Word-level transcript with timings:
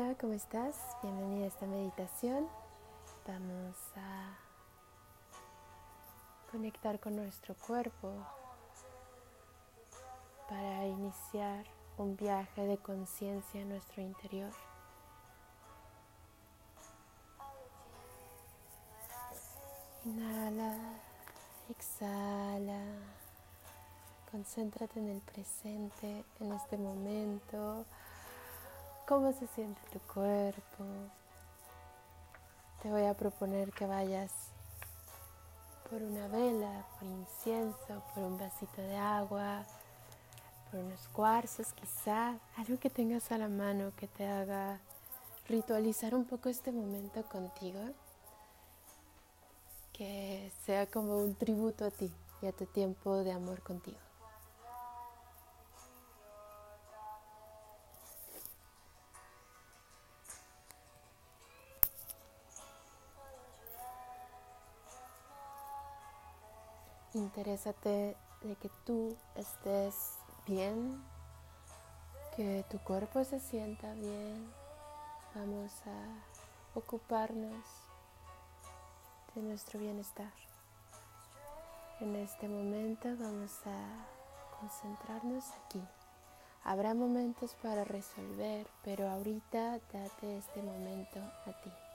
Hola, 0.00 0.14
¿cómo 0.20 0.32
estás? 0.32 0.76
Bienvenida 1.02 1.46
a 1.46 1.48
esta 1.48 1.66
meditación. 1.66 2.46
Vamos 3.26 3.76
a 3.96 4.38
conectar 6.52 7.00
con 7.00 7.16
nuestro 7.16 7.56
cuerpo 7.66 8.12
para 10.48 10.86
iniciar 10.86 11.66
un 11.96 12.16
viaje 12.16 12.64
de 12.64 12.76
conciencia 12.76 13.60
en 13.60 13.70
nuestro 13.70 14.00
interior. 14.00 14.52
Inhala, 20.04 20.76
exhala, 21.70 22.84
concéntrate 24.30 25.00
en 25.00 25.08
el 25.08 25.20
presente, 25.22 26.24
en 26.38 26.52
este 26.52 26.78
momento 26.78 27.84
cómo 29.08 29.32
se 29.32 29.46
siente 29.46 29.80
tu 29.90 29.98
cuerpo. 30.00 30.84
Te 32.82 32.90
voy 32.90 33.06
a 33.06 33.14
proponer 33.14 33.72
que 33.72 33.86
vayas 33.86 34.30
por 35.88 36.02
una 36.02 36.28
vela, 36.28 36.84
por 36.98 37.08
incienso, 37.08 38.02
por 38.14 38.22
un 38.22 38.38
vasito 38.38 38.82
de 38.82 38.96
agua, 38.96 39.64
por 40.70 40.80
unos 40.80 41.08
cuarzos 41.08 41.72
quizá, 41.72 42.36
algo 42.58 42.78
que 42.78 42.90
tengas 42.90 43.32
a 43.32 43.38
la 43.38 43.48
mano 43.48 43.92
que 43.96 44.06
te 44.08 44.28
haga 44.28 44.78
ritualizar 45.48 46.14
un 46.14 46.26
poco 46.26 46.50
este 46.50 46.70
momento 46.70 47.22
contigo, 47.24 47.80
que 49.94 50.52
sea 50.66 50.86
como 50.86 51.16
un 51.16 51.34
tributo 51.34 51.86
a 51.86 51.90
ti 51.90 52.12
y 52.42 52.46
a 52.46 52.52
tu 52.52 52.66
tiempo 52.66 53.16
de 53.24 53.32
amor 53.32 53.62
contigo. 53.62 54.07
Interésate 67.18 68.16
de 68.42 68.54
que 68.54 68.70
tú 68.86 69.16
estés 69.34 70.18
bien, 70.46 71.02
que 72.36 72.64
tu 72.70 72.78
cuerpo 72.78 73.24
se 73.24 73.40
sienta 73.40 73.92
bien. 73.94 74.48
Vamos 75.34 75.72
a 75.84 76.78
ocuparnos 76.78 77.64
de 79.34 79.42
nuestro 79.42 79.80
bienestar. 79.80 80.32
En 81.98 82.14
este 82.14 82.48
momento 82.48 83.08
vamos 83.18 83.50
a 83.66 84.60
concentrarnos 84.60 85.44
aquí. 85.64 85.82
Habrá 86.62 86.94
momentos 86.94 87.56
para 87.60 87.82
resolver, 87.82 88.68
pero 88.84 89.08
ahorita 89.10 89.80
date 89.92 90.38
este 90.38 90.62
momento 90.62 91.18
a 91.18 91.52
ti 91.62 91.87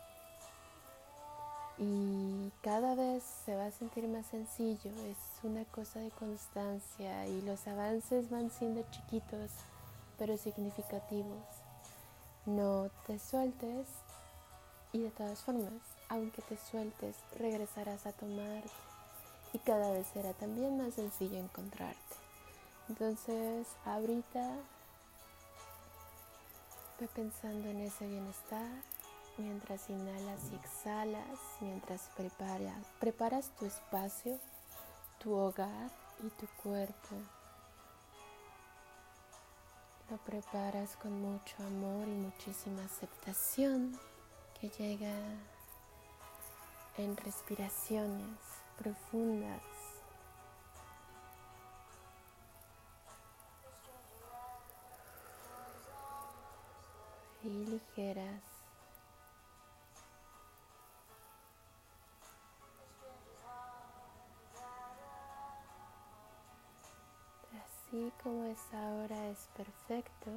y 1.77 2.51
cada 2.61 2.95
vez 2.95 3.23
se 3.45 3.55
va 3.55 3.65
a 3.65 3.71
sentir 3.71 4.07
más 4.07 4.27
sencillo, 4.27 4.91
es 5.09 5.17
una 5.43 5.65
cosa 5.65 5.99
de 5.99 6.11
constancia 6.11 7.27
y 7.27 7.41
los 7.41 7.67
avances 7.67 8.29
van 8.29 8.51
siendo 8.51 8.85
chiquitos 8.91 9.51
pero 10.17 10.37
significativos. 10.37 11.43
No 12.45 12.89
te 13.07 13.17
sueltes 13.19 13.87
y 14.91 14.99
de 14.99 15.09
todas 15.11 15.39
formas, 15.39 15.73
aunque 16.09 16.41
te 16.43 16.57
sueltes, 16.57 17.15
regresarás 17.39 18.05
a 18.05 18.13
tomarte 18.13 18.69
y 19.53 19.59
cada 19.59 19.91
vez 19.91 20.07
será 20.13 20.33
también 20.33 20.77
más 20.77 20.93
sencillo 20.93 21.37
encontrarte. 21.37 22.15
Entonces, 22.89 23.67
ahorita 23.85 24.55
ve 26.99 27.07
pensando 27.15 27.69
en 27.69 27.81
ese 27.81 28.07
bienestar 28.07 28.69
mientras 29.37 29.89
inhalas 29.89 30.51
y 30.51 30.55
exhalas, 30.55 31.39
mientras 31.59 32.09
preparas, 32.15 32.85
preparas 32.99 33.49
tu 33.57 33.65
espacio, 33.65 34.39
tu 35.19 35.33
hogar 35.33 35.91
y 36.23 36.29
tu 36.29 36.47
cuerpo. 36.61 37.15
Lo 40.09 40.17
preparas 40.17 40.95
con 40.97 41.21
mucho 41.21 41.55
amor 41.59 42.07
y 42.07 42.11
muchísima 42.11 42.83
aceptación 42.83 43.97
que 44.59 44.69
llega 44.69 45.15
en 46.97 47.17
respiraciones 47.17 48.37
profundas. 48.77 49.61
y 57.43 57.49
ligeras. 57.49 58.52
Así 67.93 68.11
como 68.23 68.45
es 68.45 68.59
ahora 68.73 69.29
es 69.29 69.49
perfecto. 69.55 70.31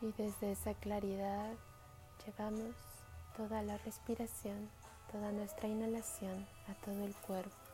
Y 0.00 0.12
desde 0.12 0.52
esa 0.52 0.74
claridad 0.74 1.54
llevamos 2.24 2.74
toda 3.36 3.62
la 3.62 3.78
respiración, 3.78 4.70
toda 5.10 5.32
nuestra 5.32 5.66
inhalación 5.66 6.46
a 6.68 6.74
todo 6.84 7.04
el 7.04 7.14
cuerpo. 7.16 7.67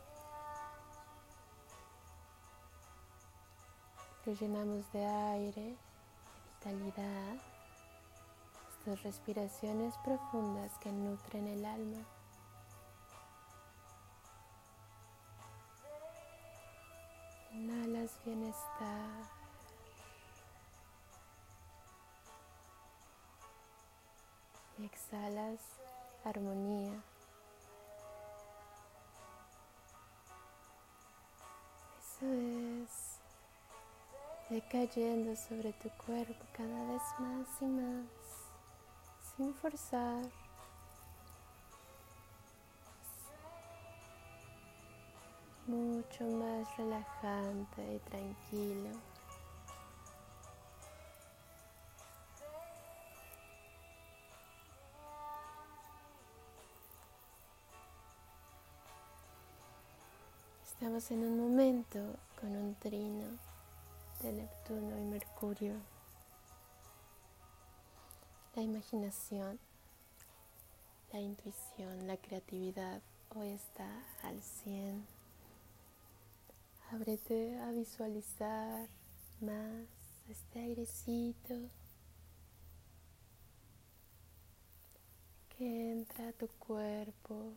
Llenamos 4.25 4.91
de 4.91 5.05
aire, 5.05 5.77
vitalidad, 6.55 7.35
estas 8.71 9.03
respiraciones 9.03 9.95
profundas 10.03 10.71
que 10.79 10.91
nutren 10.91 11.47
el 11.47 11.63
alma. 11.63 11.99
Inhalas 17.51 18.19
bienestar. 18.25 19.29
Y 24.79 24.85
exhalas 24.85 25.61
armonía. 26.25 26.99
Eso 31.99 32.25
es 32.83 33.14
cayendo 34.69 35.35
sobre 35.35 35.73
tu 35.73 35.89
cuerpo 36.05 36.45
cada 36.53 36.91
vez 36.91 37.01
más 37.19 37.61
y 37.61 37.65
más, 37.65 38.05
sin 39.35 39.53
forzar. 39.55 40.23
Mucho 45.65 46.23
más 46.25 46.77
relajante 46.77 47.95
y 47.95 47.99
tranquilo. 48.07 48.91
Estamos 60.63 61.09
en 61.09 61.19
un 61.23 61.39
momento 61.39 61.99
con 62.39 62.55
un 62.55 62.75
trino 62.75 63.54
de 64.21 64.31
Neptuno 64.31 64.99
y 64.99 65.03
Mercurio. 65.03 65.73
La 68.55 68.61
imaginación, 68.61 69.59
la 71.11 71.19
intuición, 71.19 72.07
la 72.07 72.17
creatividad 72.17 73.01
hoy 73.35 73.49
está 73.49 73.89
al 74.23 74.41
100. 74.41 75.05
Ábrete 76.91 77.59
a 77.59 77.71
visualizar 77.71 78.87
más 79.41 79.87
este 80.29 80.59
airecito 80.59 81.55
que 85.57 85.91
entra 85.91 86.29
a 86.29 86.33
tu 86.33 86.47
cuerpo 86.47 87.53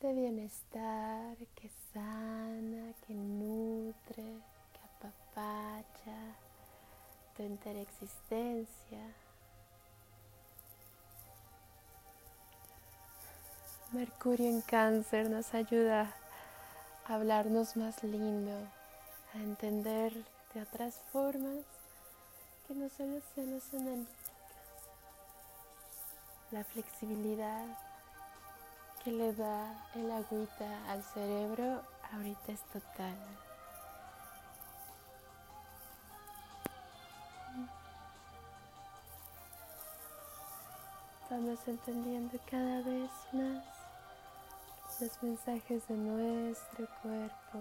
de 0.00 0.12
bienestar, 0.12 1.36
que 1.54 1.70
sana, 1.92 2.92
que 3.06 3.14
nutre 3.14 4.57
tu 7.36 7.42
entera 7.42 7.80
existencia. 7.80 9.14
Mercurio 13.92 14.48
en 14.48 14.60
cáncer 14.60 15.30
nos 15.30 15.54
ayuda 15.54 16.12
a 17.06 17.14
hablarnos 17.14 17.76
más 17.76 18.02
lindo, 18.02 18.66
a 19.34 19.38
entender 19.38 20.12
de 20.52 20.62
otras 20.62 21.00
formas 21.12 21.64
que 22.66 22.74
no 22.74 22.88
solo 22.90 23.20
sean 23.34 23.54
las 23.54 23.72
analíticas. 23.72 24.18
la 26.50 26.64
flexibilidad 26.64 27.66
que 29.04 29.12
le 29.12 29.32
da 29.34 29.86
el 29.94 30.10
agüita 30.10 30.90
al 30.90 31.02
cerebro 31.02 31.82
ahorita 32.12 32.52
es 32.52 32.60
total. 32.72 33.47
Vamos 41.30 41.58
entendiendo 41.68 42.38
cada 42.50 42.80
vez 42.80 43.10
más 43.32 43.62
los 44.98 45.22
mensajes 45.22 45.86
de 45.86 45.94
nuestro 45.94 46.88
cuerpo. 47.02 47.58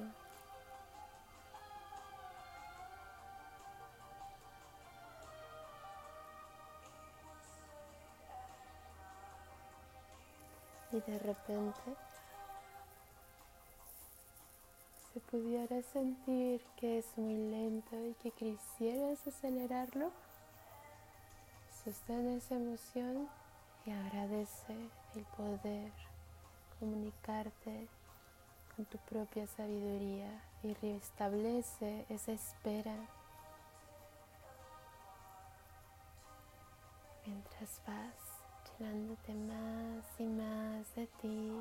Y 10.94 11.02
de 11.02 11.20
repente 11.20 11.82
se 15.14 15.20
pudiera 15.20 15.82
sentir 15.84 16.62
que 16.78 17.00
es 17.00 17.18
muy 17.18 17.36
lento 17.36 17.98
y 17.98 18.14
que 18.14 18.32
quisieras 18.32 19.28
acelerarlo, 19.28 20.10
sostén 21.84 22.30
esa 22.30 22.56
emoción 22.56 23.28
y 23.88 23.92
agradece 23.92 24.76
el 25.16 25.24
poder 25.38 25.92
comunicarte 26.78 27.88
con 28.76 28.86
tu 28.86 28.98
propia 28.98 29.48
sabiduría 29.48 30.44
y 30.62 30.74
restablece 30.74 32.06
esa 32.10 32.34
espera 32.34 32.96
mientras 37.26 37.82
vas 37.88 38.38
llenándote 38.78 39.34
más 39.34 40.06
y 40.20 40.26
más 40.26 40.96
de 40.96 41.08
ti. 41.22 41.52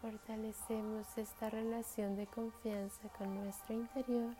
Fortalecemos 0.00 1.06
esta 1.18 1.50
relación 1.50 2.14
de 2.16 2.26
confianza 2.26 3.08
con 3.18 3.34
nuestro 3.34 3.74
interior. 3.74 4.34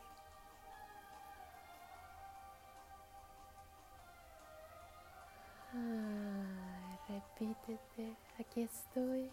Aquí 8.39 8.61
estoy, 8.61 9.31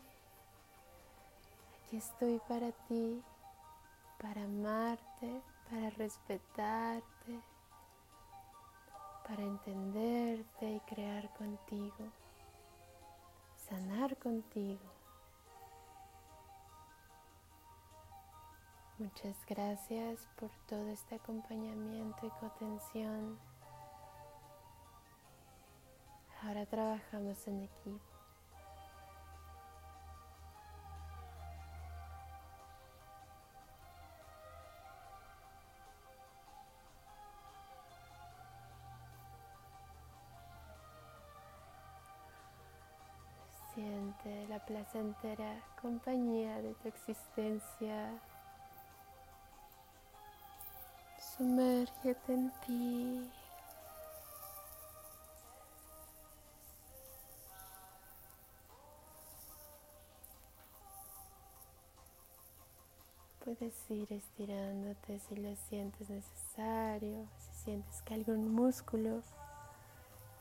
aquí 1.85 1.97
estoy 1.99 2.41
para 2.49 2.73
ti, 2.89 3.23
para 4.19 4.45
amarte, 4.45 5.43
para 5.69 5.91
respetarte, 5.91 7.41
para 9.29 9.43
entenderte 9.43 10.71
y 10.71 10.81
crear 10.81 11.29
contigo, 11.35 12.11
sanar 13.69 14.17
contigo. 14.17 14.81
Muchas 18.99 19.37
gracias 19.47 20.27
por 20.39 20.51
todo 20.69 20.89
este 20.89 21.17
acompañamiento 21.17 22.27
y 22.27 22.31
contención. 22.31 23.39
Ahora 26.43 26.65
trabajamos 26.67 27.47
en 27.47 27.63
equipo. 27.63 28.12
Placentera 44.73 45.63
compañía 45.81 46.63
de 46.63 46.73
tu 46.75 46.89
existencia. 46.89 48.11
Sumérgete 51.19 52.33
en 52.33 52.51
ti. 52.67 53.31
Puedes 63.45 63.91
ir 63.91 64.11
estirándote 64.11 65.19
si 65.19 65.37
lo 65.37 65.55
sientes 65.57 66.09
necesario, 66.09 67.29
si 67.39 67.65
sientes 67.65 68.01
que 68.03 68.15
algún 68.15 68.55
músculo 68.55 69.21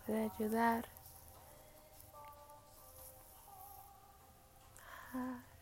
puede 0.05 0.31
ayudar 0.37 1.00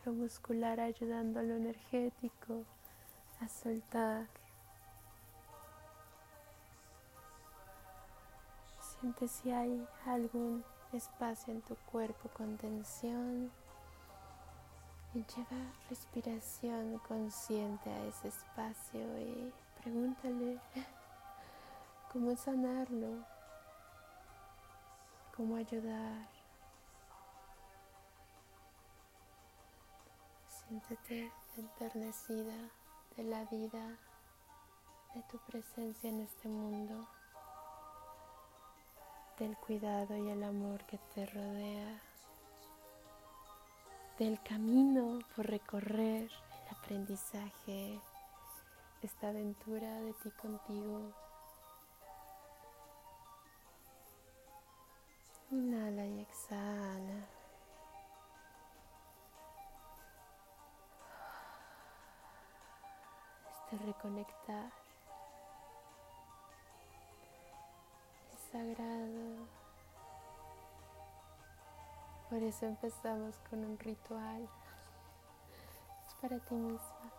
lo 0.06 0.13
muscular 0.13 0.80
ayudando 0.80 1.40
a 1.40 1.44
lo 1.44 1.56
energético 1.56 2.63
a 3.42 3.48
soltar. 3.48 4.28
Siente 8.81 9.28
si 9.28 9.51
hay 9.51 9.88
algún 10.06 10.63
espacio 10.94 11.54
en 11.54 11.62
tu 11.62 11.75
cuerpo 11.92 12.30
con 12.30 12.57
tensión 12.57 13.51
y 15.13 15.19
lleva 15.19 15.72
respiración 15.90 17.00
consciente 17.07 17.90
a 17.90 18.06
ese 18.06 18.28
espacio 18.28 19.19
y 19.19 19.54
pregúntale 19.81 20.60
cómo 22.12 22.36
sanarlo, 22.36 23.25
cómo 25.36 25.56
ayudar. 25.56 26.39
Siéntete 30.69 31.31
enternecida 31.57 32.69
de 33.18 33.24
la 33.24 33.44
vida, 33.45 33.98
de 35.16 35.24
tu 35.24 35.39
presencia 35.39 36.07
en 36.12 36.19
este 36.19 36.48
mundo, 36.48 37.07
del 39.39 39.57
cuidado 39.57 40.16
y 40.16 40.30
el 40.30 40.44
amor 40.44 40.86
que 40.86 41.00
te 41.16 41.25
rodea 41.25 42.00
del 44.19 44.39
camino 44.44 45.18
por 45.36 45.48
recorrer, 45.48 46.30
el 46.30 46.77
aprendizaje, 46.77 48.00
esta 49.01 49.30
aventura 49.30 50.01
de 50.01 50.13
ti 50.21 50.30
contigo. 50.39 51.12
Inhala 55.50 56.06
y 56.06 56.19
exhala. 56.19 57.39
Este 63.71 63.85
reconectar 63.85 64.71
es 68.33 68.40
sagrado. 68.52 69.47
Por 72.31 72.42
eso 72.42 72.66
empezamos 72.66 73.35
con 73.47 73.64
un 73.64 73.78
ritual. 73.78 74.49
Es 76.07 76.16
para 76.16 76.40
ti 76.40 76.56
misma. 76.56 77.19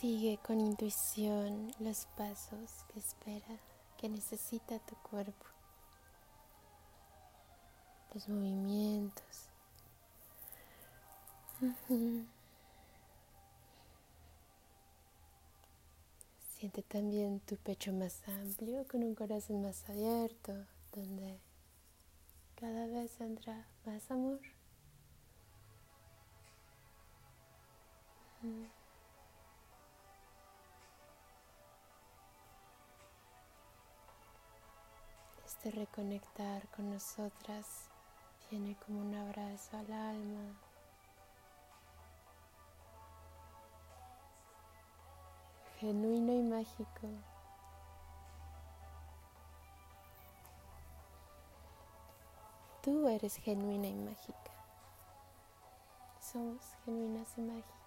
Sigue 0.00 0.38
con 0.38 0.60
intuición 0.62 1.72
los 1.78 2.06
pasos 2.16 2.86
que 2.88 2.98
espera, 2.98 3.60
que 3.98 4.08
necesita 4.08 4.78
tu 4.78 4.96
cuerpo, 4.96 5.44
los 8.14 8.26
movimientos. 8.26 9.50
Siente 16.56 16.82
también 16.82 17.40
tu 17.40 17.58
pecho 17.58 17.92
más 17.92 18.26
amplio, 18.26 18.86
con 18.88 19.02
un 19.04 19.14
corazón 19.14 19.60
más 19.60 19.86
abierto, 19.86 20.54
donde 20.94 21.38
cada 22.54 22.86
vez 22.86 23.20
entra 23.20 23.66
más 23.84 24.10
amor. 24.10 24.40
Este 35.62 35.78
reconectar 35.78 36.66
con 36.68 36.88
nosotras 36.88 37.90
viene 38.50 38.78
como 38.86 39.02
un 39.02 39.14
abrazo 39.14 39.76
al 39.76 39.92
alma. 39.92 40.54
Genuino 45.78 46.32
y 46.32 46.42
mágico. 46.42 47.08
Tú 52.80 53.06
eres 53.08 53.36
genuina 53.36 53.88
y 53.88 53.96
mágica. 53.96 54.52
Somos 56.22 56.62
genuinas 56.86 57.36
y 57.36 57.42
mágicas. 57.42 57.79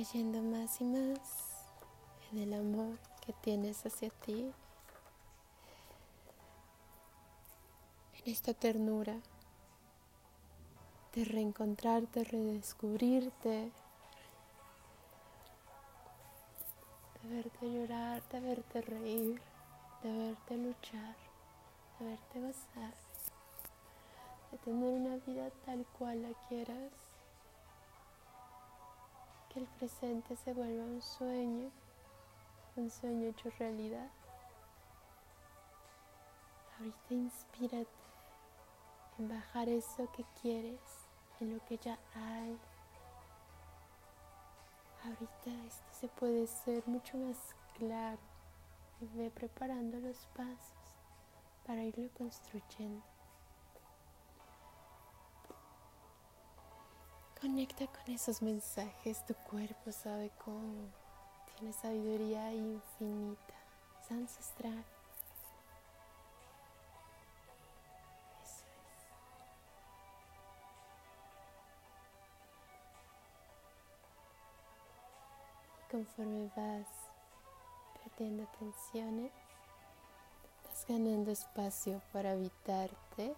Cayendo 0.00 0.40
más 0.40 0.80
y 0.80 0.84
más 0.84 1.66
en 2.32 2.38
el 2.38 2.54
amor 2.54 2.96
que 3.20 3.34
tienes 3.34 3.84
hacia 3.84 4.08
ti, 4.08 4.50
en 8.14 8.32
esta 8.32 8.54
ternura 8.54 9.18
de 11.14 11.24
reencontrarte, 11.26 12.24
redescubrirte, 12.24 13.70
de 17.22 17.28
verte 17.28 17.70
llorar, 17.70 18.22
de 18.30 18.40
verte 18.40 18.80
reír, 18.80 19.42
de 20.02 20.12
verte 20.16 20.56
luchar, 20.56 21.16
de 21.98 22.06
verte 22.06 22.40
gozar, 22.40 22.94
de 24.50 24.56
tener 24.64 24.82
una 24.82 25.16
vida 25.26 25.50
tal 25.66 25.84
cual 25.98 26.22
la 26.22 26.30
quieras 26.48 27.09
el 29.60 29.66
presente 29.78 30.36
se 30.36 30.54
vuelva 30.54 30.84
un 30.84 31.02
sueño, 31.02 31.70
un 32.76 32.90
sueño 32.90 33.28
hecho 33.28 33.50
realidad. 33.58 34.08
Ahorita 36.78 37.14
inspírate 37.14 37.90
en 39.18 39.28
bajar 39.28 39.68
eso 39.68 40.10
que 40.12 40.24
quieres, 40.40 40.80
en 41.40 41.54
lo 41.54 41.64
que 41.66 41.76
ya 41.76 41.98
hay. 42.14 42.58
Ahorita 45.04 45.66
esto 45.66 45.92
se 45.92 46.08
puede 46.08 46.46
ser 46.46 46.86
mucho 46.86 47.18
más 47.18 47.54
claro 47.76 48.18
y 49.02 49.06
ve 49.18 49.30
preparando 49.30 50.00
los 50.00 50.26
pasos 50.34 50.96
para 51.66 51.84
irlo 51.84 52.08
construyendo. 52.16 53.02
Conecta 57.40 57.86
con 57.86 58.14
esos 58.14 58.42
mensajes, 58.42 59.24
tu 59.24 59.32
cuerpo 59.32 59.90
sabe 59.92 60.30
cómo. 60.44 60.90
Tiene 61.56 61.72
sabiduría 61.72 62.52
infinita, 62.52 63.54
es 64.02 64.10
ancestral. 64.10 64.84
Eso 68.42 68.66
es. 68.66 68.66
Y 75.78 75.90
conforme 75.90 76.50
vas 76.54 76.88
perdiendo 78.04 78.46
tensiones, 78.58 79.32
vas 80.66 80.86
ganando 80.86 81.30
espacio 81.30 82.02
para 82.12 82.32
habitarte 82.32 83.34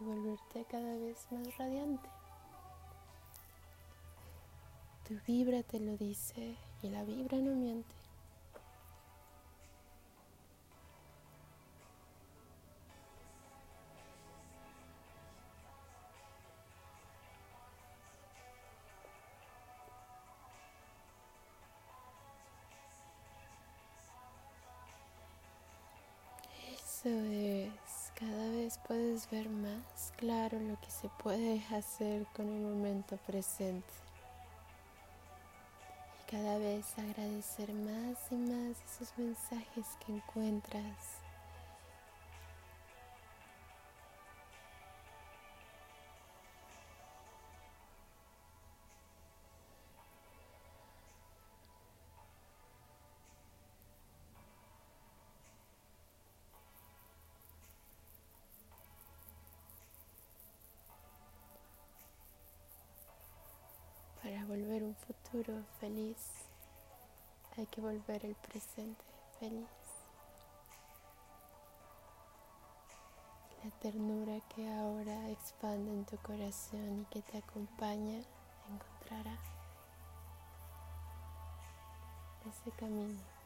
y 0.00 0.04
volverte 0.04 0.64
cada 0.70 0.96
vez 0.96 1.26
más 1.30 1.56
radiante. 1.58 2.08
Tu 5.06 5.14
vibra 5.26 5.62
te 5.62 5.80
lo 5.80 5.96
dice 5.96 6.56
y 6.82 6.90
la 6.90 7.04
vibra 7.04 7.38
no 7.38 7.54
miente. 7.54 7.97
Ver 29.30 29.48
más 29.48 30.12
claro 30.16 30.58
lo 30.58 30.80
que 30.80 30.90
se 30.90 31.08
puede 31.22 31.62
hacer 31.74 32.26
con 32.34 32.48
el 32.48 32.62
momento 32.62 33.16
presente. 33.26 33.92
Y 36.20 36.30
cada 36.30 36.58
vez 36.58 36.98
agradecer 36.98 37.72
más 37.72 38.16
y 38.30 38.36
más 38.36 38.76
esos 38.84 39.16
mensajes 39.18 39.86
que 40.04 40.12
encuentras 40.12 41.27
feliz, 65.80 66.16
hay 67.56 67.66
que 67.66 67.80
volver 67.80 68.24
el 68.24 68.34
presente 68.34 69.04
feliz. 69.40 69.66
La 73.64 73.70
ternura 73.80 74.40
que 74.54 74.68
ahora 74.68 75.30
expande 75.30 75.90
en 75.90 76.04
tu 76.04 76.16
corazón 76.18 77.00
y 77.00 77.04
que 77.06 77.22
te 77.22 77.38
acompaña 77.38 78.20
encontrará 78.70 79.36
ese 82.48 82.70
camino. 82.76 83.37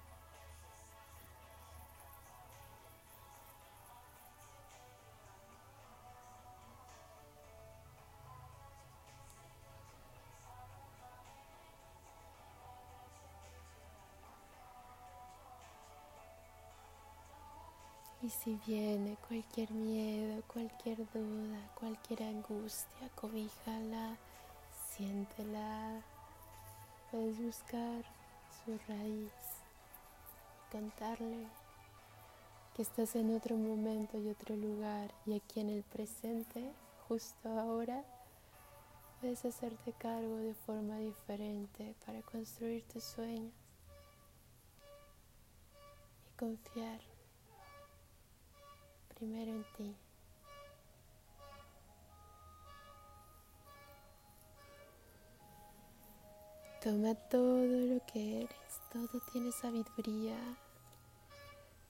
Y 18.23 18.31
si 18.31 18.55
viene 18.65 19.17
cualquier 19.27 19.73
miedo, 19.73 20.45
cualquier 20.47 20.99
duda, 21.11 21.59
cualquier 21.75 22.23
angustia, 22.23 23.09
cobíjala, 23.17 24.17
siéntela. 24.91 26.01
Puedes 27.11 27.37
buscar 27.43 28.05
su 28.65 28.79
raíz 28.87 29.33
y 30.55 30.71
contarle 30.71 31.49
que 32.77 32.83
estás 32.83 33.17
en 33.17 33.35
otro 33.35 33.57
momento 33.57 34.17
y 34.19 34.29
otro 34.29 34.55
lugar 34.55 35.13
y 35.27 35.35
aquí 35.35 35.59
en 35.59 35.71
el 35.71 35.83
presente, 35.83 36.73
justo 37.09 37.49
ahora, 37.59 38.05
puedes 39.21 39.45
hacerte 39.45 39.93
cargo 39.95 40.37
de 40.37 40.55
forma 40.55 40.97
diferente 40.99 41.97
para 42.07 42.23
construir 42.23 42.85
tus 42.85 43.03
sueños 43.03 43.53
y 46.25 46.39
confiar 46.39 47.12
primero 49.23 49.53
en 49.53 49.65
ti. 49.77 49.97
Toma 56.83 57.15
todo 57.31 57.65
lo 57.65 58.05
que 58.05 58.43
eres, 58.43 58.81
todo 58.93 59.21
tiene 59.31 59.53
sabiduría, 59.53 60.37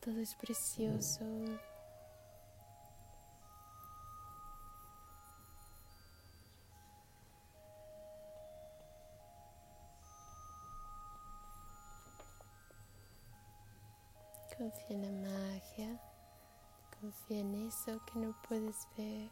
todo 0.01 0.21
es 0.21 0.35
precioso. 0.35 1.25
Confía 14.59 14.87
en 14.91 15.03
la 15.03 15.31
magia. 15.31 16.12
Confía 17.03 17.41
en 17.41 17.67
eso 17.67 18.01
que 18.07 18.21
no 18.21 18.33
puedes 18.49 18.87
ver. 18.97 19.29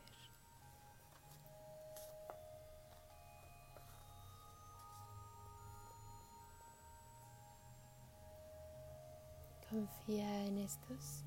confía 9.70 10.46
en 10.46 10.58
estos 10.58 11.22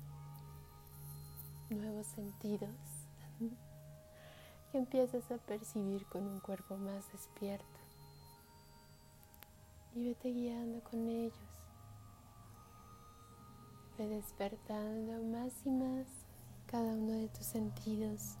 nuevos 1.70 2.06
sentidos 2.08 2.68
que 4.70 4.78
empiezas 4.78 5.30
a 5.30 5.38
percibir 5.38 6.04
con 6.06 6.26
un 6.26 6.40
cuerpo 6.40 6.76
más 6.76 7.10
despierto. 7.10 7.64
Y 9.94 10.04
vete 10.04 10.28
guiando 10.28 10.82
con 10.82 11.08
ellos. 11.08 11.38
Ve 13.96 14.08
despertando 14.08 15.22
más 15.22 15.52
y 15.64 15.70
más 15.70 16.23
tus 17.36 17.46
sentidos. 17.46 18.36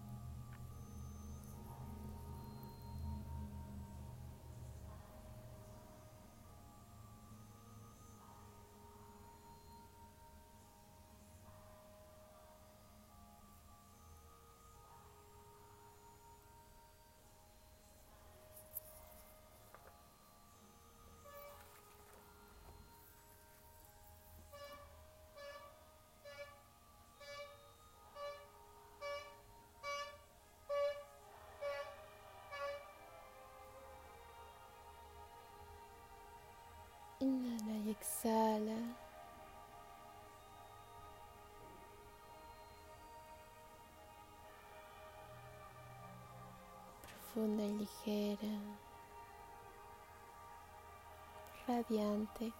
Exhala. 38.04 38.76
Profunda 47.32 47.64
y 47.64 47.72
ligera. 47.78 48.58
Radiante. 51.66 52.52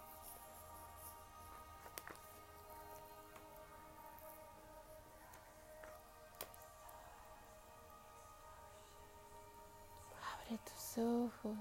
Abre 10.32 10.58
tus 10.58 10.98
ojos 10.98 11.58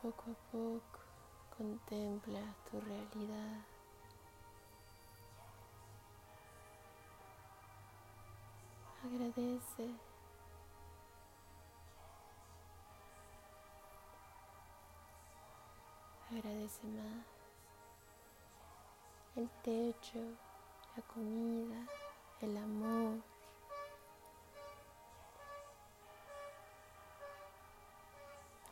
poco 0.00 0.22
a 0.30 0.52
poco. 0.52 1.03
Contempla 1.56 2.40
tu 2.70 2.80
realidad. 2.80 3.64
Agradece. 9.04 9.90
Agradece 16.30 16.86
más 16.88 17.34
el 19.36 19.48
techo, 19.62 20.20
la 20.96 21.02
comida, 21.02 21.86
el 22.40 22.56
amor. 22.56 23.20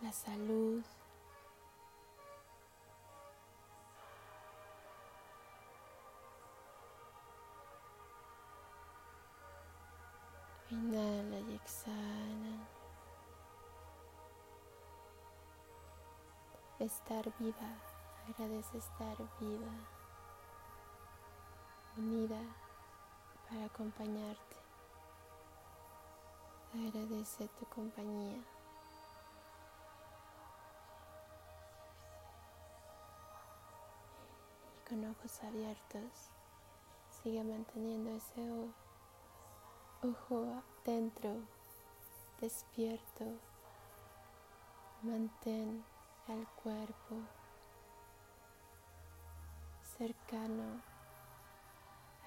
La 0.01 0.13
salud. 0.13 0.83
Estar 16.83 17.25
viva, 17.39 17.77
agradece 18.29 18.77
estar 18.77 19.17
viva, 19.39 19.73
unida 21.97 22.41
para 23.49 23.67
acompañarte. 23.67 24.57
Agradece 26.75 27.47
tu 27.61 27.67
compañía. 27.67 28.43
Y 34.75 34.89
con 34.89 35.09
ojos 35.09 35.41
abiertos, 35.45 36.31
sigue 37.23 37.45
manteniendo 37.45 38.11
ese 38.11 38.73
ojo 40.03 40.65
dentro, 40.85 41.37
despierto, 42.41 43.25
mantén 45.05 45.92
el 46.29 46.47
cuerpo 46.63 47.17
cercano 49.99 50.81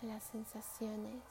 a 0.02 0.06
las 0.06 0.24
sensaciones. 0.24 1.24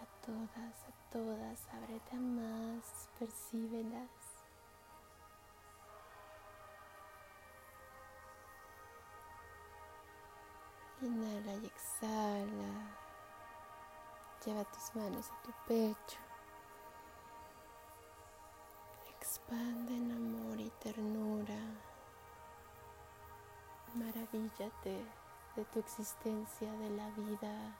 A 0.00 0.26
todas, 0.26 0.84
a 0.84 1.12
todas, 1.12 1.68
ábrete 1.74 2.16
más, 2.16 3.08
percíbelas. 3.18 4.29
Inhala 11.02 11.54
y 11.54 11.66
exhala. 11.66 12.96
Lleva 14.44 14.64
tus 14.64 14.94
manos 14.94 15.30
a 15.30 15.42
tu 15.42 15.50
pecho. 15.66 16.18
Expande 19.16 19.96
en 19.96 20.12
amor 20.12 20.60
y 20.60 20.68
ternura. 20.82 21.58
Maravíllate 23.94 25.02
de 25.56 25.64
tu 25.72 25.78
existencia, 25.78 26.70
de 26.70 26.90
la 26.90 27.08
vida. 27.10 27.76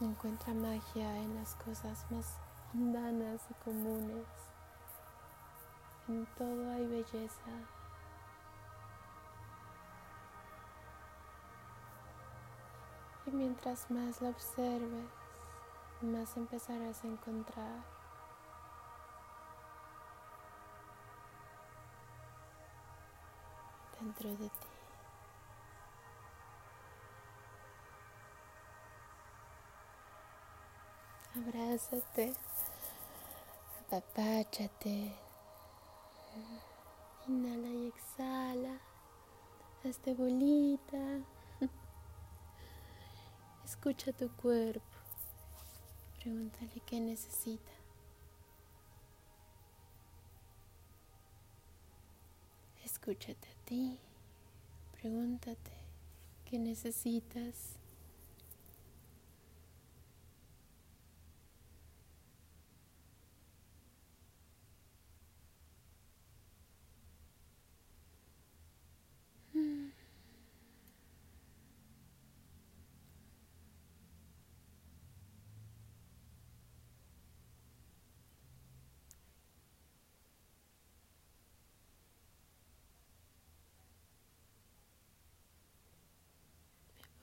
Encuentra 0.00 0.54
magia 0.54 1.18
en 1.18 1.34
las 1.34 1.54
cosas 1.56 2.10
más 2.10 2.38
mundanas 2.72 3.42
y 3.50 3.54
comunes. 3.62 4.49
En 6.10 6.26
todo 6.36 6.72
hay 6.72 6.88
belleza. 6.88 7.52
Y 13.26 13.30
mientras 13.30 13.88
más 13.92 14.20
la 14.20 14.30
observes, 14.30 15.08
más 16.00 16.36
empezarás 16.36 17.04
a 17.04 17.06
encontrar 17.06 17.84
dentro 24.00 24.30
de 24.30 24.48
ti. 24.48 24.68
Abrázate, 31.36 32.34
apapáchate. 33.86 35.29
Inhala 37.28 37.68
y 37.68 37.88
exhala. 37.88 38.78
Hazte 39.84 40.14
bolita. 40.14 41.20
Escucha 43.64 44.12
tu 44.12 44.30
cuerpo. 44.36 44.84
Pregúntale 46.18 46.80
qué 46.86 47.00
necesita. 47.00 47.72
Escúchate 52.84 53.48
a 53.48 53.64
ti. 53.64 53.98
Pregúntate 54.92 55.72
qué 56.44 56.58
necesitas. 56.58 57.79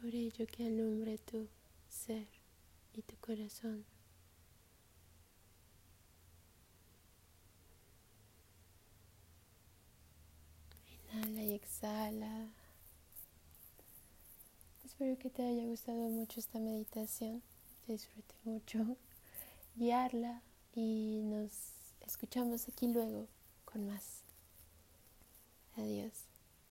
Por 0.08 0.16
ello 0.16 0.48
que 0.48 0.66
alumbre 0.66 1.18
tu 1.18 1.50
ser 1.90 2.26
y 2.94 3.02
tu 3.02 3.18
corazón. 3.18 3.84
Inhala 11.12 11.44
y 11.44 11.54
exhala. 11.56 12.48
Espero 14.86 15.20
que 15.20 15.30
te 15.30 15.44
haya 15.44 15.66
gustado 15.66 16.08
mucho 16.08 16.40
esta 16.40 16.58
meditación. 16.58 17.44
Disfrute 17.86 18.36
mucho 18.46 18.96
guiarla 19.76 20.42
y 20.74 21.20
nos 21.26 21.52
escuchamos 22.00 22.70
aquí 22.70 22.88
luego 22.88 23.28
con 23.66 23.86
más. 23.88 24.22
Adiós. 25.76 26.27